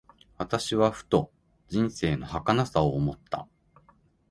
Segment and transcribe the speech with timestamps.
[0.39, 1.31] 私はふと、
[1.67, 3.47] 人生の儚さを思った。